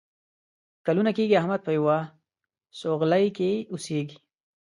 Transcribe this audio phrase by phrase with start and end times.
[0.85, 1.97] کلونه کېږي احمد په یوه
[2.79, 4.17] سوغلۍ کې اوسېږي.